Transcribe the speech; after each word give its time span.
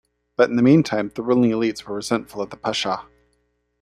But 0.35 0.49
in 0.49 0.55
the 0.55 0.63
meantime, 0.63 1.11
the 1.13 1.21
ruling 1.21 1.51
elites 1.51 1.83
were 1.83 1.93
resentful 1.95 2.41
of 2.41 2.49
the 2.49 2.57
Pasha. 2.57 3.05